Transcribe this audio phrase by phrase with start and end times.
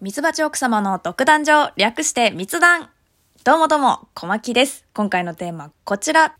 [0.00, 2.88] ミツバチ奥様の独壇場、略して密談。
[3.44, 4.86] どうもどうも、小牧です。
[4.94, 6.34] 今回のテーマ、こちら。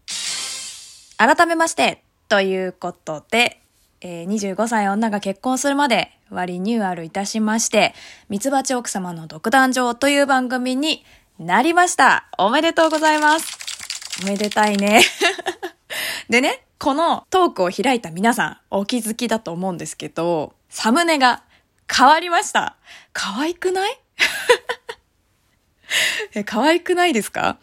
[1.18, 3.60] 改めまして、ということで、
[4.00, 7.92] えー、25歳女が結婚するまで割リニューアルいたしまして、
[8.30, 11.04] ミツバチ奥様の独壇場という番組に
[11.38, 12.30] なりました。
[12.38, 13.58] おめでとうございます。
[14.22, 15.02] おめでたいね。
[16.30, 21.42] でね、このトークを開いた皆さん、お気づきだと思うんですけど、サムネが
[21.93, 22.77] 変わりました。
[23.12, 23.91] 可愛くない？
[26.34, 27.59] え、可愛くないですか？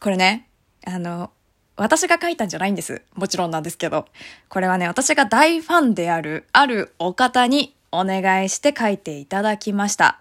[0.00, 0.48] これね、
[0.86, 1.30] あの、
[1.76, 3.02] 私が書いたんじゃないんです。
[3.14, 4.06] もちろんなんですけど。
[4.48, 10.20] これはね、私が大ファンである、あるお方にお願いして書いていただきました。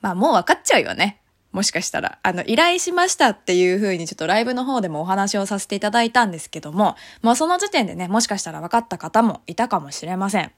[0.00, 1.20] まあ、もう分かっちゃうよね。
[1.50, 2.18] もしかしたら。
[2.22, 10.52] あの、依頼しましたっていう風にちょっとライブの方でもお話をさせていただいたんですけども、もうその時点でね、もしかしたら分かった方もいたかもしれません。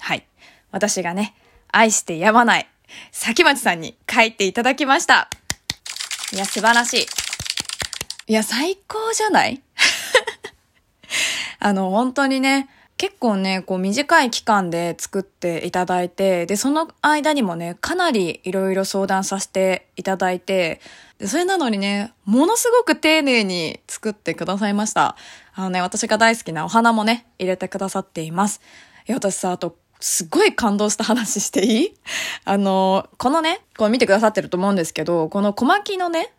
[0.00, 0.26] はい。
[0.70, 1.34] 私がね、
[1.72, 2.68] 愛してやまない、
[3.12, 5.28] 崎町さんに書いていただきました。
[6.32, 7.06] いや、素晴らしい。
[8.26, 9.62] いや、最高じゃない？
[11.60, 20.80] あの、本当にね、結構ね、こう短い期間で作っていただいて、で、その間にもね、かなりいろいろ相談させていただいて、
[21.24, 25.16] それなのにね、ものすごく丁寧に作ってくださいました。
[25.54, 28.60] あのね、私が大好きなお花もね、入れてくださっています。
[29.06, 31.94] え、私さ、あと、すっごい感動した話していい？
[32.44, 36.32] あの、このね、こう見てくださってると思うんですけど、この小巻のね、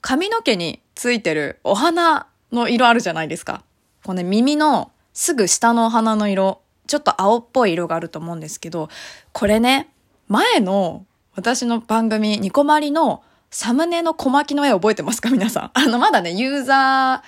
[0.00, 3.62] 髪の毛についてるお花の色あるじゃないですか。
[4.04, 8.88] このね、耳のすぐ下のお花の色、ちょっと青っぽい色があると思うんですけど、
[9.32, 9.88] これね、
[10.28, 15.30] 前の私の番組、ニコマリのサムネの小巻の絵覚えてますか？
[15.30, 15.70] 皆さん。
[15.74, 17.22] あの、まだね、ユーザ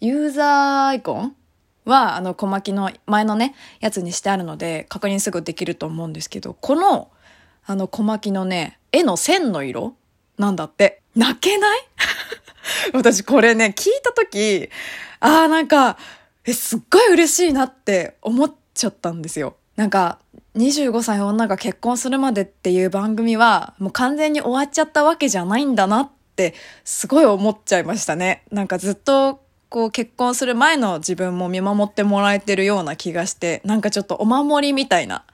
[0.00, 1.36] ー、ユーザーアイコン
[1.86, 7.10] は、あの、小巻の前のね、やつにしてあるので、確認すぐできると思うんですけど、この、
[7.64, 9.94] あの、小巻のね、絵の線の色？
[10.36, 11.00] なんだって。
[11.14, 11.80] 泣けない？
[12.92, 14.68] 私これね、聞いたとき、
[15.20, 15.96] ああ、なんか、
[16.44, 19.56] え、すっごい嬉しいなって思っちゃったんですよ。
[19.76, 20.18] なんか、
[20.56, 28.42] 25歳女が結婚するまでっていう番組は、もう完全に終わっちゃったわけじゃないんだなって、すごい思っちゃいましたね。
[28.50, 35.24] なんかずっとこう結婚する前の自分も見守ってもらえてるような気がして、なんかちょっとお守りみたいな。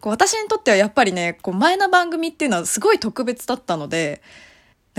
[0.00, 4.22] こう私にとってはやっぱりね、こう前の番組っていうのはすごい特別だったので、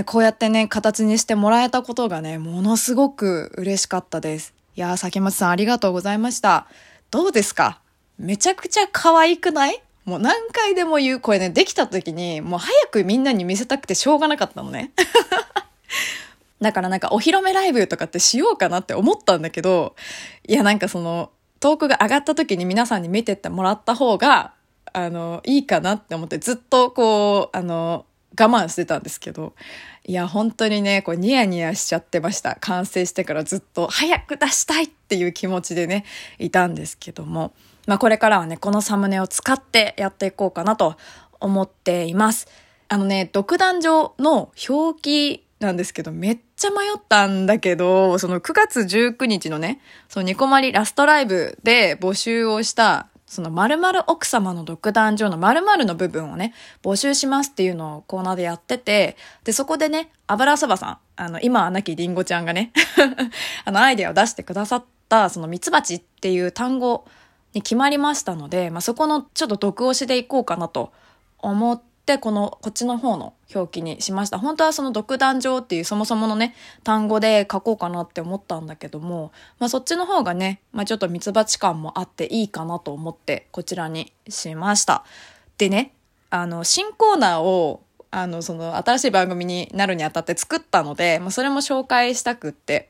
[0.06, 4.54] こうやってね、形にしてもらえたことがね、ものすごく嬉しかったです。
[4.76, 6.68] いやー、崎松さんありがとうございました。
[7.12, 7.82] どうですか？
[8.18, 9.82] めちゃくちゃ可愛くない？
[10.06, 14.92] もう何回でも言う、これね、できた時に、もう早くみんなに見せたくてしょうがなかったのね。
[16.62, 19.96] だからなんかお披露目ライブとかってしようかなって思ったんだけど、
[20.48, 24.54] いやなんかその、トークが上がった時に皆さんに見てってもらった方が、
[24.94, 28.06] あの、いいかなって思ってずっとこう、あの、
[28.40, 29.54] 我慢してたんですけど、
[30.06, 32.56] いや、本当にね、こう、ニヤニヤしちゃってました。
[32.62, 36.06] 完成してからずっと、早く出したいっていう気持ちでね、
[36.38, 37.54] いたんですけども、
[37.86, 40.96] まあ、これからはね、このサムネを使ってやっていこうかなと
[41.40, 42.48] 思っています。
[42.88, 62.72] あのね、独壇場の表記なんですけど、めっちゃ迷ったんだけど、その9月19日のね、そのニコマリラストライブで募集をした、その〇〇奥様の独壇場の〇〇の部分をね、募集しますっていうのをコーナーでやってて、で、そこでね、油そばさん、あの、今はなきりんごちゃんがね
[63.66, 67.06] あの、アイデアを出してくださった、そのミツバチっていう単語
[67.54, 70.94] に決まりましたので、まあ、そこのちょっと毒押しでいこうかなと
[71.38, 74.40] 思って、この、こっちの方の表記にしました。
[74.40, 85.04] 本当はその独壇場っていうそもそものね、単語で書こうかなって思ったんだけども、まあそっちの方がね、まあちょっとミツバチ感もあっていいかなと思ってこちらにしました。
[85.58, 85.94] でね、
[86.30, 87.82] あの、新コーナーを
[88.12, 92.90] あの、その、新しい番組になるにあたって作ったので、まあ、それも紹介したくって、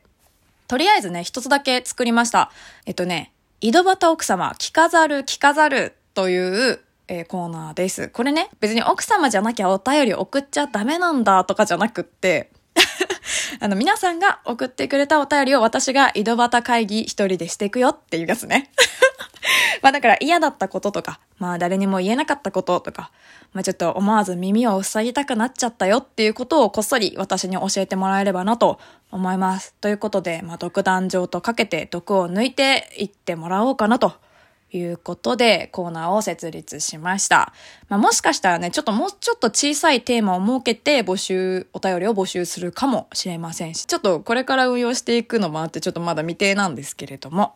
[0.66, 2.50] とりあえずね、一つだけ作りました。
[2.86, 6.80] えっとね、井戸端奥様、着飾る、着飾るという、
[7.10, 8.08] えー、コーナーです。
[8.08, 12.52] これね、別に奥様じゃなきゃお便り送っちゃダメなんだとかじゃなくって、
[13.58, 18.70] あの、皆さんが送ってくれたお便りを私が井戸端会議一人でしていくよっていうやつね。
[19.82, 23.10] まあだから嫌だったこととか、まあ誰にも言えなかったこととか、
[23.54, 28.78] まあちょっと思わず耳を塞ぎたくなっちゃったよっていうことをこっそり私に教えてもらえればなと
[29.10, 29.74] 思います。
[29.80, 34.12] ということで、まあ独壇場とかけて毒を抜いていってもらおうかなと
[34.72, 37.52] いうことでコーナーを設立しました。
[37.88, 47.54] まあ、もしかしたらね、ちょっともうちょっと小さいテーマを設けて募集、お便りを募集するかもしれませんし、ちょっとこれから運用していくのもあってちょっとまだ未定なんですけれども。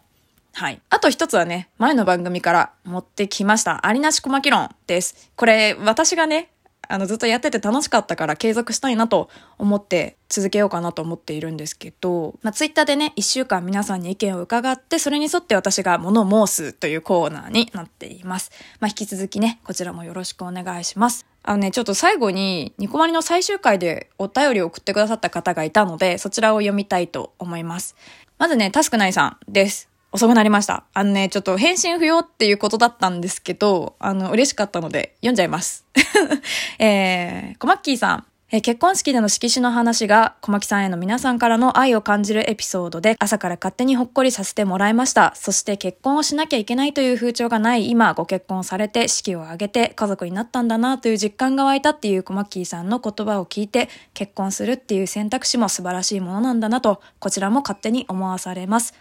[0.54, 0.80] はい。
[0.88, 5.30] あと一つはね、前の番組から持ってきました、ありなしこまき論です。
[5.34, 6.50] これ、私がね、
[6.88, 9.28] あのずっとやってて楽しかったから継続したいなと
[9.58, 18.50] 思って続けようかなと思っているんですけど、まあ、ツイッターでね、一週間皆さんに意見を伺って、それに沿って私が物申すというコーナーになっています。
[18.80, 21.26] まあ、引き続きね、こちらもよろしくお願いします。
[21.42, 27.96] あのね、ちょっと最後に、ニコマリの最終回でお便りを送ってくださった方がいたので、そちらを読みたいと思います。
[28.38, 29.93] まずね、タスクナイさんです。
[30.14, 30.84] 遅くなりました。
[30.94, 35.84] あのね、ちょっと返信不要っていうことだったんですけど、あの、嬉しかったので読んじゃいます。
[36.78, 38.24] えー、コマッキーさん。
[38.52, 45.32] え結婚式での色紙の話が小牧さんへの皆さんからの愛を感じるエピソードで朝から勝手にほっこりさせてもらいました。
[45.34, 58.94] そして結婚をしなきゃいけないという風潮がない今ご結婚されて式を挙げて家族になったんだなという実感が湧いたっていう小牧さんの言葉を聞いて結婚するっていう選択肢も素晴らしいものなんだなとこちらも勝手に思わされます。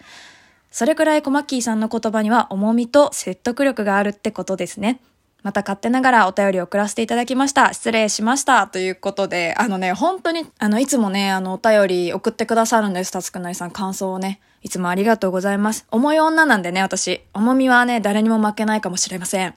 [0.74, 5.00] それくらい小牧さんの言葉には重みと説得力があるってことですね。
[5.44, 7.74] また勝手ながらお便りを送らせていただきました。
[7.74, 8.66] 失礼しました。
[8.66, 13.12] ということで、あのね、本当に、あの、いつもね、あの、お便り送ってくださるんです。
[13.12, 14.40] たつくなりさん、感想をね。
[14.64, 15.86] いつもありがとうございます。
[15.92, 17.22] 重い女なんでね、私。
[17.34, 19.54] 重みはね、誰にも負けないかもしれません。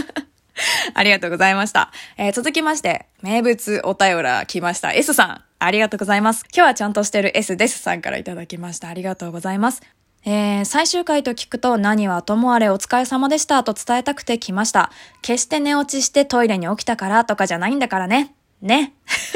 [0.94, 1.90] ありがとうございました。
[2.16, 4.94] えー、続きまして、名物お便り来ました。
[4.94, 6.44] S さん、ありがとうございます。
[6.54, 8.88] 今日はちゃんとしてる S ですさんからいただきました。
[8.88, 9.82] ありがとうございます。
[10.28, 14.90] えー、最終回と聞くと何はともあれお疲れ様でしたと伝えたくて来ました。
[15.22, 18.34] 決して寝落ちしてトイレに起きたからとかじゃないんだからね。
[18.60, 18.92] ね。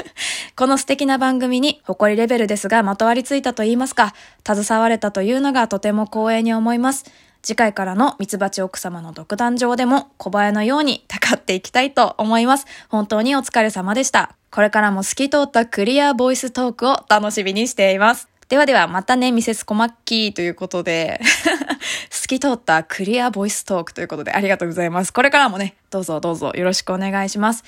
[0.57, 4.15] この素敵な番組に誇りレベルですがまとわりついたと言いますか、
[4.45, 7.05] 携われたというのがとても光栄に思います。
[7.41, 12.67] 次回からのミツバチ奥様の独壇場でも小林のようにたかっていきたいと思います。
[12.89, 14.35] 本当にお疲れ様でした。
[14.51, 18.30] これからも透き通ったクリアボイストークを楽しみにしています。
[18.51, 21.21] ではでは、またね、ミセスコマッキーということで
[22.11, 25.13] 透き通ったクリアボイストークということでありがとうございます。
[25.13, 27.63] これからもね、どうぞどうぞよろしくお願いします。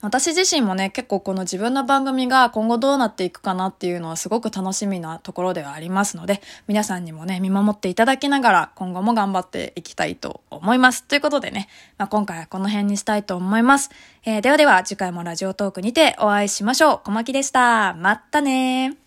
[0.00, 11.04] 私自身もね、結構この自分の番組が今後どうなっていくかなっていうのはすごく楽しみなところではありますので、皆さんにもね、見守っていただきながら今後も頑張っていきたいと思います。
[11.04, 11.68] ということでね、
[11.98, 13.90] まあ、今回はこの辺にしたいと思います。
[14.24, 17.00] えー、ではでは次回もラジオトークにてお会いしましょう。
[17.04, 17.94] 小牧でした。
[17.94, 19.05] またね